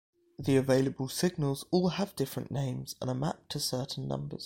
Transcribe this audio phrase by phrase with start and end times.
[0.39, 4.39] The available signals all have different names, and are mapped to certain numbers.